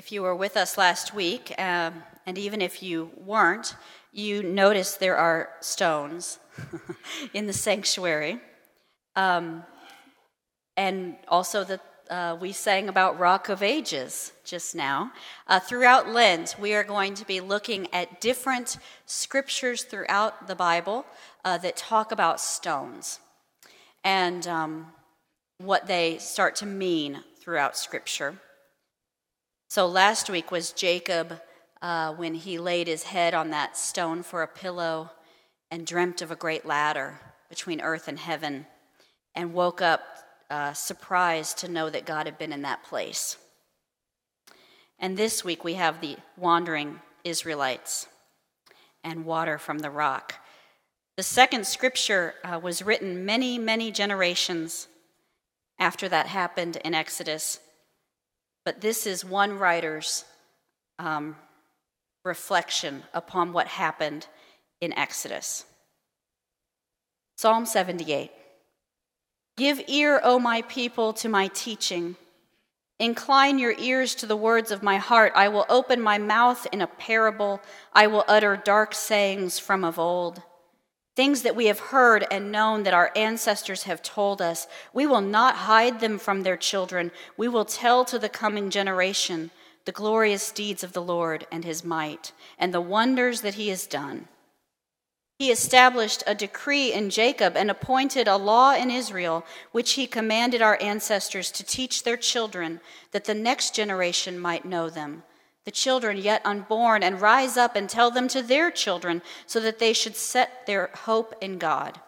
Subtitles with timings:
[0.00, 3.76] If you were with us last week, um, and even if you weren't,
[4.14, 6.38] you noticed there are stones
[7.34, 8.40] in the sanctuary.
[9.14, 9.62] Um,
[10.74, 15.12] and also that uh, we sang about Rock of Ages just now.
[15.46, 21.04] Uh, throughout Lent, we are going to be looking at different scriptures throughout the Bible
[21.44, 23.20] uh, that talk about stones
[24.02, 24.86] and um,
[25.58, 28.38] what they start to mean throughout Scripture.
[29.70, 31.40] So last week was Jacob
[31.80, 35.12] uh, when he laid his head on that stone for a pillow
[35.70, 38.66] and dreamt of a great ladder between earth and heaven
[39.36, 40.02] and woke up
[40.50, 43.36] uh, surprised to know that God had been in that place.
[44.98, 48.08] And this week we have the wandering Israelites
[49.04, 50.34] and water from the rock.
[51.16, 54.88] The second scripture uh, was written many, many generations
[55.78, 57.60] after that happened in Exodus
[58.70, 60.24] but this is one writer's
[61.00, 61.34] um,
[62.24, 64.28] reflection upon what happened
[64.80, 65.64] in Exodus.
[67.36, 68.30] Psalm 78
[69.56, 72.14] Give ear, O my people, to my teaching.
[73.00, 75.32] Incline your ears to the words of my heart.
[75.34, 77.60] I will open my mouth in a parable.
[77.92, 80.44] I will utter dark sayings from of old
[81.16, 84.66] things that we have heard and known that our ancestors have told us.
[84.92, 87.10] We will not hide them from their children.
[87.36, 89.50] We will tell to the coming generation
[89.84, 93.86] the glorious deeds of the Lord and his might, and the wonders that he has
[93.86, 94.28] done.
[95.38, 100.60] He established a decree in Jacob and appointed a law in Israel, which he commanded
[100.60, 102.80] our ancestors to teach their children,
[103.12, 105.22] that the next generation might know them
[105.64, 109.78] the children yet unborn, and rise up and tell them to their children, so that
[109.78, 112.00] they should set their hope in God,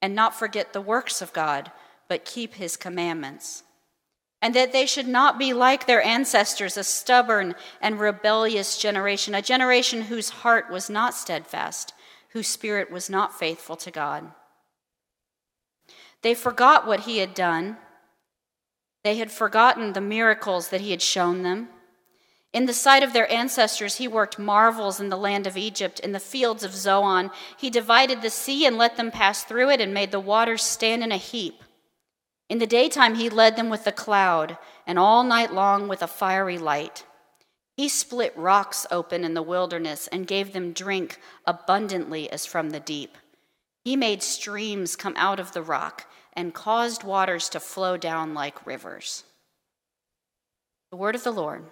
[0.00, 1.72] and not forget the works of God,
[2.08, 3.64] but keep his commandments.
[4.42, 9.42] And that they should not be like their ancestors, a stubborn and rebellious generation, a
[9.42, 11.92] generation whose heart was not steadfast,
[12.30, 14.30] whose spirit was not faithful to God.
[16.22, 17.76] They forgot what he had done.
[19.04, 21.68] They had forgotten the miracles that he had shown them.
[22.52, 26.10] In the sight of their ancestors, he worked marvels in the land of Egypt, in
[26.10, 27.30] the fields of Zoan.
[27.56, 31.04] He divided the sea and let them pass through it, and made the waters stand
[31.04, 31.62] in a heap.
[32.48, 36.08] In the daytime, he led them with a cloud, and all night long with a
[36.08, 37.04] fiery light.
[37.76, 42.80] He split rocks open in the wilderness and gave them drink abundantly as from the
[42.80, 43.16] deep.
[43.84, 48.66] He made streams come out of the rock and caused waters to flow down like
[48.66, 49.24] rivers.
[50.90, 51.64] The word of the Lord.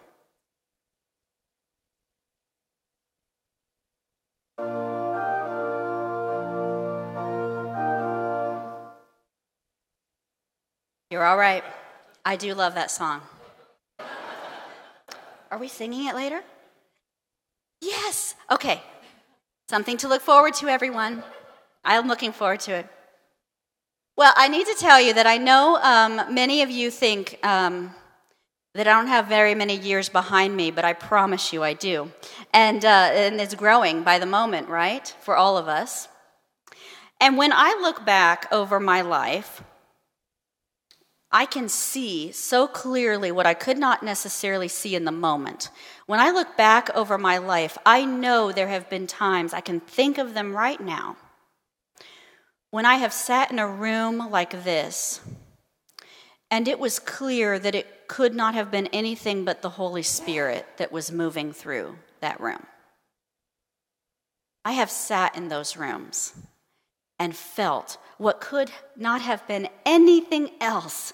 [11.11, 11.65] You're all right.
[12.23, 13.23] I do love that song.
[15.51, 16.43] Are we singing it later?
[17.81, 18.35] Yes.
[18.51, 18.83] Okay.
[19.71, 21.23] Something to look forward to, everyone.
[21.83, 22.87] I'm looking forward to it.
[24.19, 27.95] Well, I need to tell you that I know um, many of you think um,
[28.75, 32.13] that I don't have very many years behind me, but I promise you I do.
[32.53, 35.15] And, uh, and it's growing by the moment, right?
[35.23, 36.09] For all of us.
[37.19, 39.63] And when I look back over my life,
[41.31, 45.69] I can see so clearly what I could not necessarily see in the moment.
[46.06, 49.81] When I look back over my life, I know there have been times, I can
[49.81, 51.16] think of them right now,
[52.71, 55.21] when I have sat in a room like this,
[56.50, 60.66] and it was clear that it could not have been anything but the Holy Spirit
[60.78, 62.65] that was moving through that room.
[64.65, 66.33] I have sat in those rooms
[67.19, 71.12] and felt what could not have been anything else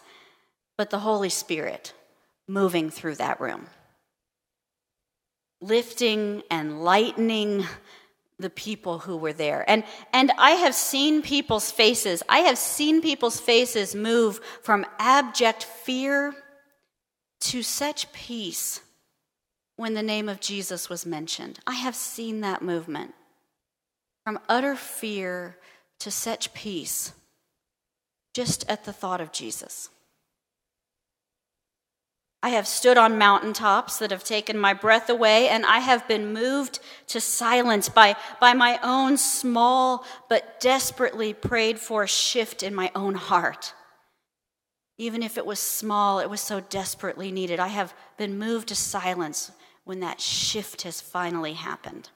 [0.77, 1.93] but the Holy Spirit
[2.47, 3.67] moving through that room,
[5.61, 7.65] lifting and lightening
[8.39, 9.65] the people who were there.
[9.69, 15.65] And, and I have seen people's faces, I have seen people's faces move from abject
[15.65, 16.35] fear
[17.41, 18.81] to such peace
[19.77, 21.59] when the name of Jesus was mentioned.
[21.67, 23.15] I have seen that movement
[24.25, 25.57] from utter fear
[26.01, 27.13] to such peace
[28.35, 29.91] just at the thought of Jesus.
[32.45, 36.35] I have stood on mountaintops that have taken my breath away, and I have been
[36.35, 42.91] moved to silence by, by my own small but desperately prayed for shift in my
[42.95, 43.73] own heart.
[44.99, 47.61] Even if it was small, it was so desperately needed.
[47.61, 49.51] I have been moved to silence
[49.85, 52.11] when that shift has finally happened.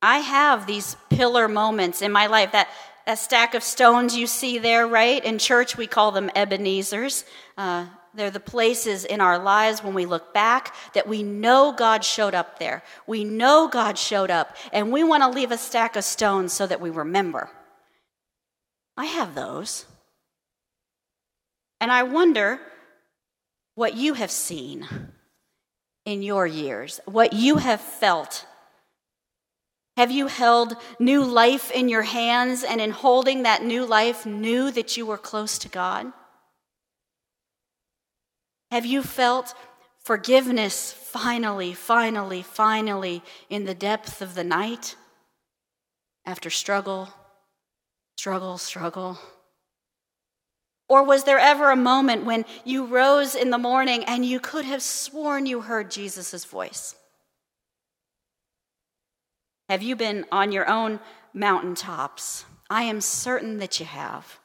[0.00, 2.68] I have these pillar moments in my life that
[3.06, 5.24] that stack of stones you see there, right?
[5.24, 7.24] In church, we call them Ebenezer's.
[7.56, 12.04] Uh, they're the places in our lives when we look back that we know God
[12.04, 12.82] showed up there.
[13.06, 16.66] We know God showed up, and we want to leave a stack of stones so
[16.66, 17.50] that we remember.
[18.96, 19.86] I have those.
[21.80, 22.60] And I wonder
[23.74, 24.86] what you have seen
[26.04, 28.46] in your years, what you have felt.
[29.96, 34.70] Have you held new life in your hands and in holding that new life knew
[34.72, 36.12] that you were close to God?
[38.72, 39.54] Have you felt
[40.00, 44.96] forgiveness finally, finally, finally in the depth of the night
[46.26, 47.08] after struggle,
[48.16, 49.18] struggle, struggle?
[50.88, 54.64] Or was there ever a moment when you rose in the morning and you could
[54.64, 56.96] have sworn you heard Jesus' voice?
[59.74, 61.00] Have you been on your own
[61.32, 62.44] mountaintops?
[62.70, 64.38] I am certain that you have.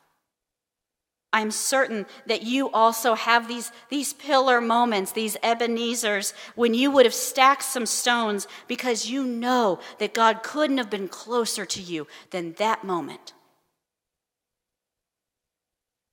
[1.32, 7.06] I'm certain that you also have these, these pillar moments, these Ebenezer's, when you would
[7.06, 12.08] have stacked some stones because you know that God couldn't have been closer to you
[12.32, 13.34] than that moment.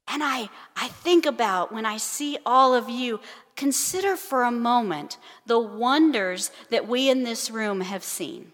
[0.06, 3.20] And I, I think about when I see all of you,
[3.56, 5.16] consider for a moment
[5.46, 8.52] the wonders that we in this room have seen.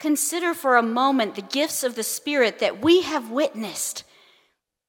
[0.00, 4.04] Consider for a moment the gifts of the Spirit that we have witnessed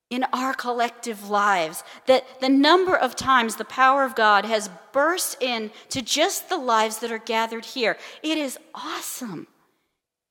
[0.10, 1.84] in our collective lives.
[2.06, 6.58] That the number of times the power of God has burst in to just the
[6.58, 7.98] lives that are gathered here.
[8.22, 9.48] It is awesome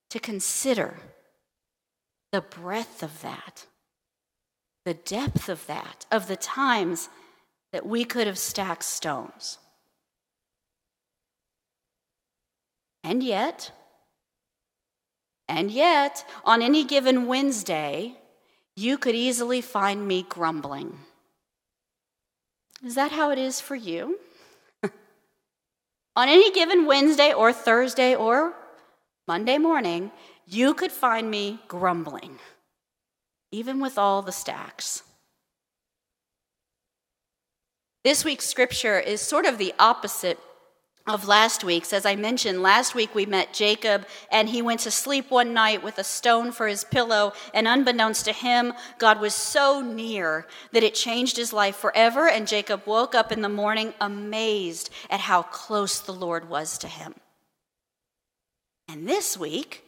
[0.09, 0.97] to consider
[2.31, 3.65] the breadth of that,
[4.85, 7.09] the depth of that, of the times
[7.73, 9.57] that we could have stacked stones.
[13.03, 13.71] And yet,
[15.49, 18.15] and yet, on any given Wednesday,
[18.75, 20.99] you could easily find me grumbling.
[22.85, 24.19] Is that how it is for you?
[26.15, 28.53] On any given Wednesday or Thursday or
[29.27, 30.11] Monday morning,
[30.45, 32.39] you could find me grumbling,
[33.51, 35.03] even with all the stacks.
[38.05, 40.39] This week's scripture is sort of the opposite
[41.07, 41.91] of last week's.
[41.91, 45.83] As I mentioned, last week we met Jacob, and he went to sleep one night
[45.83, 50.83] with a stone for his pillow, and unbeknownst to him, God was so near that
[50.83, 55.41] it changed his life forever, and Jacob woke up in the morning amazed at how
[55.41, 57.15] close the Lord was to him.
[58.87, 59.83] And this week,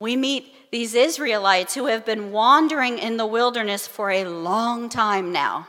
[0.00, 5.32] we meet these Israelites who have been wandering in the wilderness for a long time
[5.32, 5.68] now.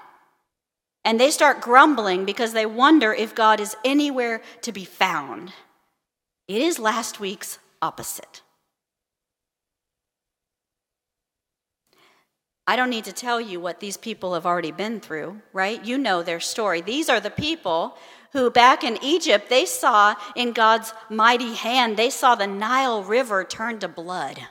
[1.07, 5.53] And they start grumbling because they wonder if God is anywhere to be found.
[6.49, 8.41] It is last week's opposite.
[12.67, 15.81] I don't need to tell you what these people have already been through, right?
[15.85, 16.81] You know their story.
[16.81, 17.95] These are the people
[18.33, 23.45] who, back in Egypt, they saw in God's mighty hand, they saw the Nile River
[23.45, 24.41] turn to blood.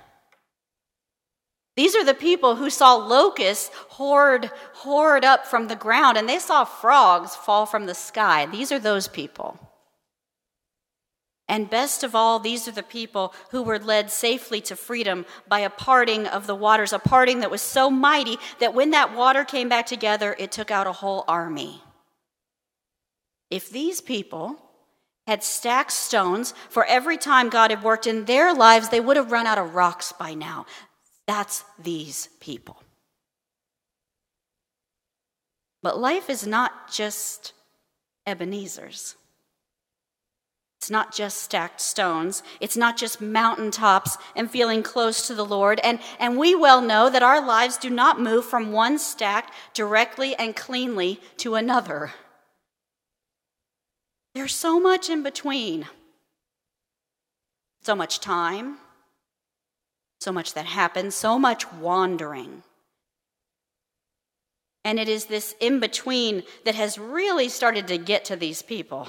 [1.76, 6.38] These are the people who saw locusts hoard, hoard up from the ground, and they
[6.38, 8.46] saw frogs fall from the sky.
[8.46, 9.60] These are those people.
[11.48, 15.60] And best of all, these are the people who were led safely to freedom by
[15.60, 19.44] a parting of the waters, a parting that was so mighty that when that water
[19.44, 21.82] came back together, it took out a whole army.
[23.48, 24.56] If these people
[25.26, 29.30] had stacked stones for every time God had worked in their lives, they would have
[29.30, 30.66] run out of rocks by now.
[31.26, 32.76] That's these people.
[35.82, 37.52] But life is not just
[38.26, 39.16] Ebenezer's.
[40.78, 42.42] It's not just stacked stones.
[42.60, 45.80] It's not just mountaintops and feeling close to the Lord.
[45.82, 50.36] And, and we well know that our lives do not move from one stack directly
[50.36, 52.12] and cleanly to another.
[54.34, 55.86] There's so much in between.
[57.82, 58.78] So much time,
[60.20, 62.62] so much that happens, so much wandering.
[64.84, 69.08] And it is this in between that has really started to get to these people.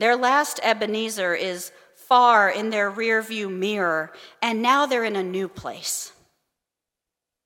[0.00, 5.48] Their last Ebenezer is far in their rearview mirror, and now they're in a new
[5.48, 6.12] place.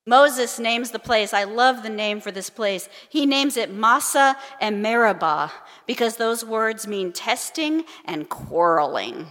[0.07, 2.89] Moses names the place, I love the name for this place.
[3.11, 5.53] He names it Massah and Meribah
[5.87, 9.27] because those words mean testing and quarreling,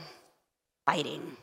[0.86, 1.38] fighting.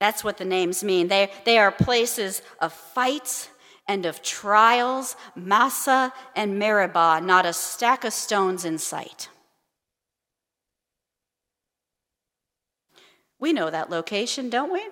[0.00, 1.08] That's what the names mean.
[1.08, 3.50] They, they are places of fights
[3.86, 9.28] and of trials, Massah and Meribah, not a stack of stones in sight.
[13.38, 14.82] We know that location, don't we?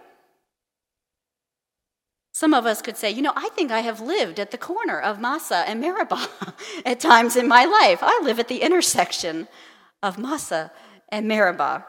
[2.33, 5.01] Some of us could say, you know, I think I have lived at the corner
[5.01, 6.29] of Massah and Meribah
[6.87, 7.99] at times in my life.
[8.03, 9.49] I live at the intersection
[10.03, 10.71] of Massah
[11.09, 11.85] and Meribah.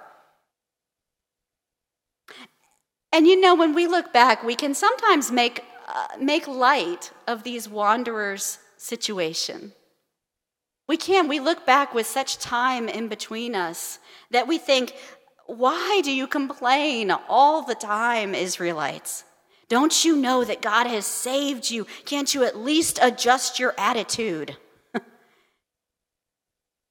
[3.12, 7.44] And you know, when we look back, we can sometimes make, uh, make light of
[7.44, 9.74] these wanderers' situation.
[10.88, 11.28] We can.
[11.28, 14.00] We look back with such time in between us
[14.32, 14.94] that we think,
[15.46, 19.24] why do you complain all the time, Israelites?
[19.68, 21.86] Don't you know that God has saved you?
[22.06, 24.58] Can't you at least adjust your attitude?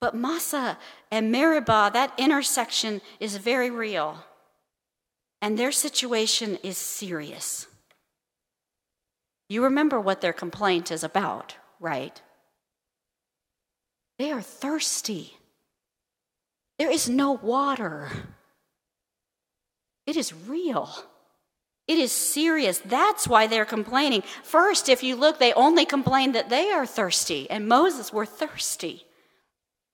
[0.01, 0.79] but Massah
[1.11, 4.25] and Meribah, that intersection is very real.
[5.41, 7.67] And their situation is serious.
[9.49, 12.21] You remember what their complaint is about, right?
[14.19, 15.39] They are thirsty.
[16.79, 18.11] There is no water.
[20.07, 20.91] It is real.
[21.87, 22.79] It is serious.
[22.79, 24.23] That's why they're complaining.
[24.43, 29.08] First, if you look, they only complain that they are thirsty, and Moses were thirsty.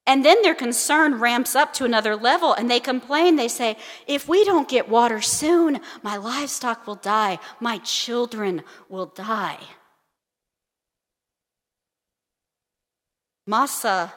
[0.07, 3.37] And then their concern ramps up to another level, and they complain.
[3.37, 9.07] They say, If we don't get water soon, my livestock will die, my children will
[9.07, 9.61] die.
[13.47, 14.13] Massah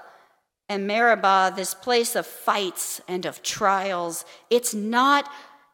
[0.70, 5.29] and Meribah, this place of fights and of trials, it's not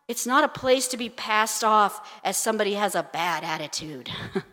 [0.07, 4.09] it's not a place to be passed off as somebody has a bad attitude.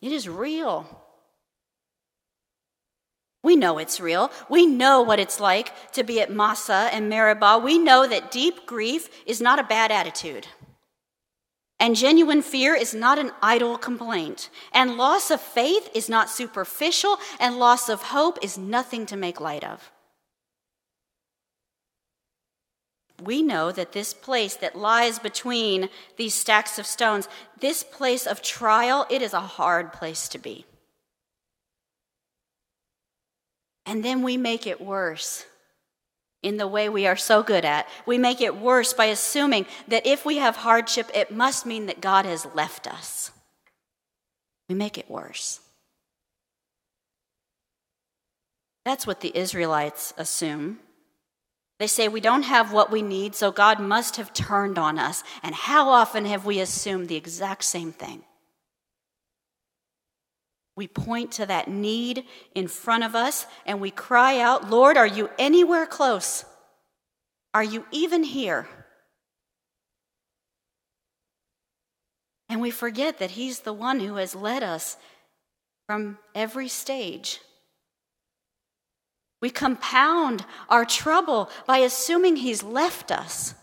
[0.00, 1.05] it is real.
[3.46, 4.32] We know it's real.
[4.48, 7.60] We know what it's like to be at Massah and Meribah.
[7.62, 10.48] We know that deep grief is not a bad attitude.
[11.78, 14.50] And genuine fear is not an idle complaint.
[14.72, 17.18] And loss of faith is not superficial.
[17.38, 19.92] And loss of hope is nothing to make light of.
[23.24, 25.88] we know that this place that lies between
[26.18, 30.66] these stacks of stones, this place of trial, it is a hard place to be.
[33.86, 35.46] And then we make it worse
[36.42, 37.88] in the way we are so good at.
[38.04, 42.00] We make it worse by assuming that if we have hardship, it must mean that
[42.00, 43.30] God has left us.
[44.68, 45.60] We make it worse.
[48.84, 50.78] That's what the Israelites assume.
[51.78, 55.22] They say we don't have what we need, so God must have turned on us.
[55.42, 58.22] And how often have we assumed the exact same thing?
[60.76, 65.06] We point to that need in front of us and we cry out, Lord, are
[65.06, 66.44] you anywhere close?
[67.54, 68.68] Are you even here?
[72.48, 74.96] And we forget that He's the one who has led us
[75.86, 77.40] from every stage
[79.40, 83.54] we compound our trouble by assuming He's left us.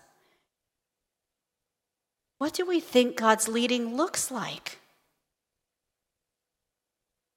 [2.38, 4.80] What do we think God's leading looks like?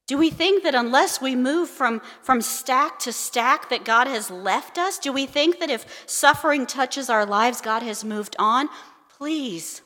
[0.06, 4.30] Do we think that unless we move from, from stack to stack that God has
[4.30, 4.98] left us?
[4.98, 8.68] Do we think that if suffering touches our lives, God has moved on?
[9.18, 9.82] Please,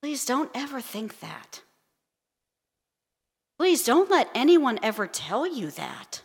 [0.00, 1.60] please don't ever think that.
[3.58, 6.22] Please don't let anyone ever tell you that.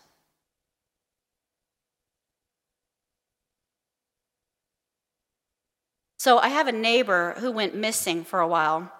[6.18, 8.92] So I have a neighbor who went missing for a while,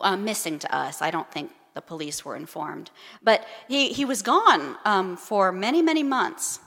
[0.00, 1.02] uh, missing to us.
[1.02, 2.90] I don't think the police were informed.
[3.22, 6.58] But he, he was gone um, for many, many months.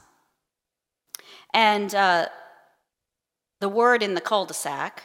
[1.53, 2.27] And uh,
[3.59, 5.03] the word in the cul de sac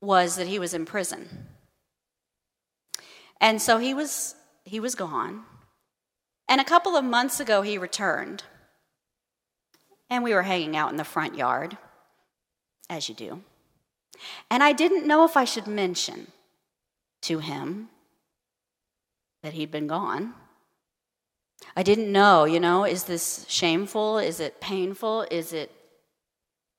[0.00, 1.48] was that he was in prison.
[3.40, 5.42] And so he was, he was gone.
[6.48, 8.44] And a couple of months ago, he returned.
[10.08, 11.76] And we were hanging out in the front yard,
[12.88, 13.42] as you do.
[14.50, 16.28] And I didn't know if I should mention
[17.22, 17.88] to him
[19.42, 20.34] that he'd been gone.
[21.76, 24.18] I didn't know, you know, is this shameful?
[24.18, 25.26] Is it painful?
[25.30, 25.70] Is it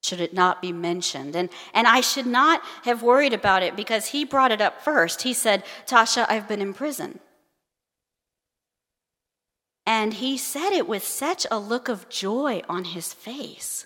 [0.01, 1.35] should it not be mentioned?
[1.35, 5.21] And and I should not have worried about it because he brought it up first.
[5.21, 7.19] He said, "Tasha, I've been in prison."
[9.85, 13.85] And he said it with such a look of joy on his face.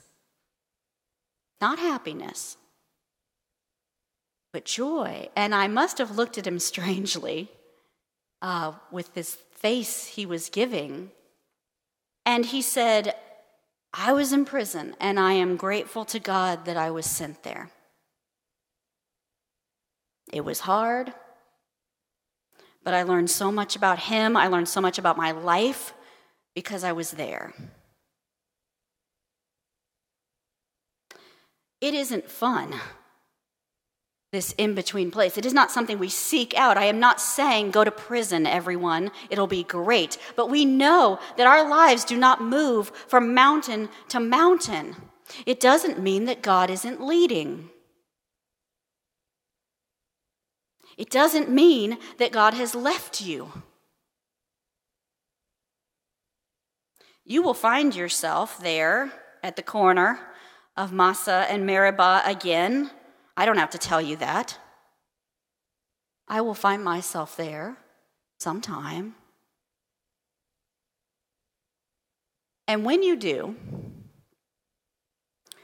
[1.60, 2.58] Not happiness,
[4.52, 5.30] but joy.
[5.36, 7.52] And I must have looked at him strangely
[8.42, 11.12] uh, with this face he was giving.
[12.26, 13.16] And he said,
[13.94, 17.72] I was in prison, and I am grateful to God that I was sent there.
[20.32, 21.14] It was hard,
[22.84, 24.36] but I learned so much about him.
[24.36, 25.94] I learned so much about my life
[26.54, 27.54] because I was there.
[31.80, 32.76] It isn't fun
[34.32, 35.38] this in between place.
[35.38, 36.78] It is not something we seek out.
[36.78, 39.12] I am not saying go to prison, everyone.
[39.30, 40.18] It'll be great.
[40.36, 44.96] But we know that our lives do not move from mountain to mountain.
[45.46, 47.70] It doesn't mean that God isn't leading.
[50.98, 53.64] It doesn't mean that God has left you.
[57.24, 59.12] You will find yourself there
[59.44, 60.20] at the corner
[60.76, 62.90] of Massah and Meribah again
[63.38, 64.58] I don't have to tell you that.
[66.28, 67.78] I will find myself there
[68.40, 69.14] sometime.
[72.68, 73.56] And when you do,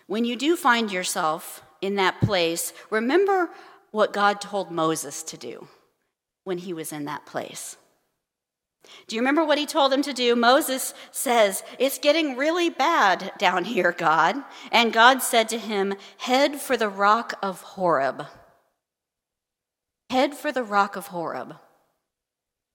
[0.06, 3.50] when you do find yourself in that place, remember
[3.92, 5.68] what God told Moses to do
[6.44, 7.75] when he was in that place.
[9.08, 10.36] Do you remember what he told him to do?
[10.36, 14.38] Moses says, It's getting really bad down here, God.
[14.72, 18.25] And God said to him, Head for the rock of Horeb.
[20.10, 21.56] Head for the rock of Horeb.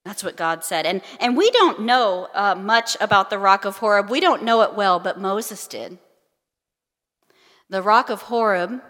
[0.04, 0.86] That's what God said.
[0.86, 4.08] And, and we don't know uh, much about the rock of Horeb.
[4.08, 5.98] We don't know it well, but Moses did.
[7.68, 8.80] The rock of Horeb,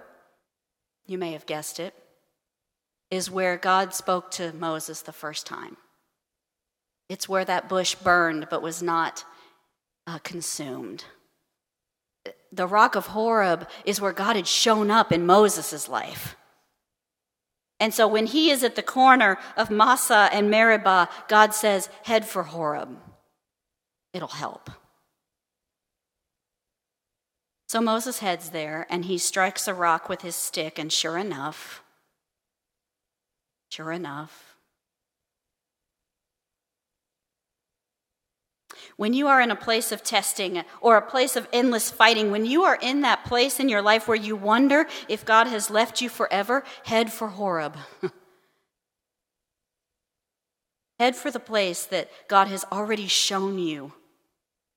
[1.06, 1.94] you may have guessed it,
[3.10, 5.76] is where God spoke to Moses the first time.
[7.08, 9.24] It's where that bush burned but was not
[10.06, 11.04] uh, consumed.
[12.52, 16.36] The rock of Horeb is where God had shown up in Moses' life.
[17.80, 22.26] And so when he is at the corner of Massah and Meribah, God says, Head
[22.26, 22.98] for Horeb.
[24.12, 24.70] It'll help.
[27.68, 31.82] So Moses heads there and he strikes a rock with his stick, and sure enough,
[33.70, 34.56] sure enough,
[38.98, 42.44] when you are in a place of testing or a place of endless fighting, when
[42.44, 46.02] you are in that place in your life where you wonder if God has left
[46.02, 47.76] you forever, head for Horeb.
[50.98, 53.92] head for the place that God has already shown you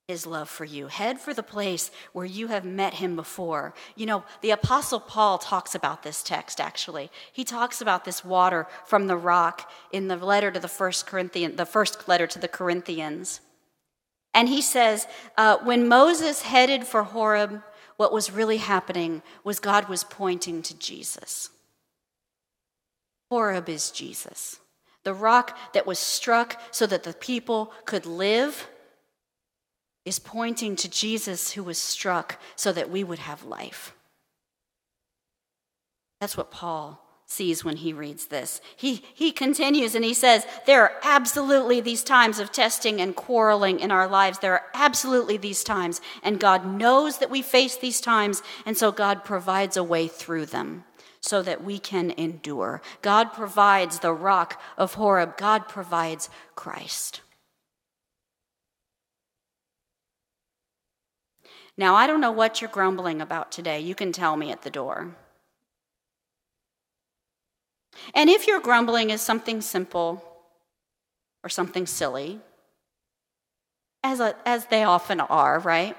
[0.07, 0.86] his love for you.
[0.86, 3.73] Head for the place where you have met him before.
[3.95, 7.10] You know, the apostle Paul talks about this text actually.
[7.34, 11.55] He talks about this water from the rock in the letter to the first Corinthian
[11.55, 13.41] the first letter to the Corinthians.
[14.34, 17.62] And he says, uh, when Moses headed for Horeb,
[17.98, 21.50] what was really happening was God was pointing to Jesus.
[23.30, 24.60] Horeb is Jesus.
[25.04, 28.67] The rock that was struck so that the people could live
[30.06, 33.94] is pointing to Jesus who was struck so that we would have life.
[36.20, 38.60] That's what Paul sees when he reads this.
[38.76, 43.80] He, he continues and he says, There are absolutely these times of testing and quarreling
[43.80, 44.39] in our lives.
[44.39, 46.02] There are absolutely these times.
[46.24, 48.44] And God knows that we face these times.
[48.65, 50.84] And so God provides a way through them
[51.22, 52.82] so that we can endure.
[53.02, 57.22] God provides the rock of Horeb, God provides Christ.
[61.78, 63.80] Now, I don't know what you're grumbling about today.
[63.80, 65.15] You can tell me at the door.
[68.13, 70.23] And if your grumbling is something simple
[71.43, 72.39] or something silly,
[74.03, 75.95] as, a, as they often are, right?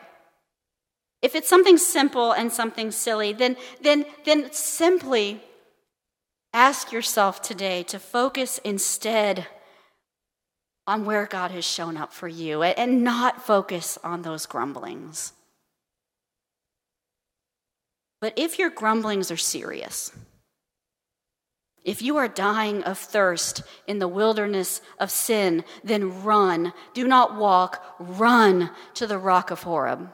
[1.20, 5.40] If it's something simple and something silly, then, then, then simply
[6.52, 9.46] ask yourself today to focus instead
[10.86, 15.32] on where God has shown up for you and not focus on those grumblings.
[18.20, 20.12] But if your grumblings are serious,
[21.85, 26.73] if you are dying of thirst in the wilderness of sin, then run.
[26.95, 30.09] Do not walk, run to the rock of Horeb.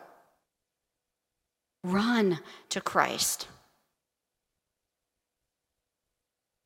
[1.85, 3.49] Run to Christ.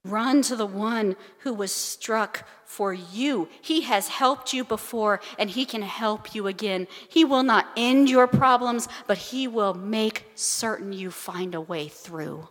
[0.04, 3.48] Run to the one who was struck for you.
[3.60, 6.88] He has helped you before and he can help you again.
[7.08, 11.86] He will not end your problems, but he will make certain you find a way
[11.86, 12.48] through.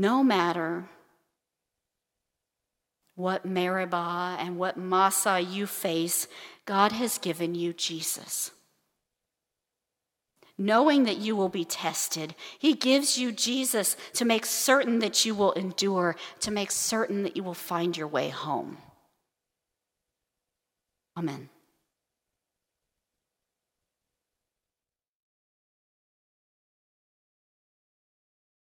[0.00, 0.88] No matter
[3.16, 6.26] what Meribah and what Massah you face,
[6.64, 8.50] God has given you Jesus.
[10.56, 15.34] Knowing that you will be tested, He gives you Jesus to make certain that you
[15.34, 18.78] will endure, to make certain that you will find your way home.
[21.14, 21.50] Amen.